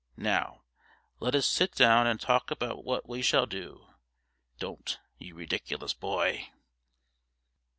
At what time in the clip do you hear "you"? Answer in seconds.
5.19-5.35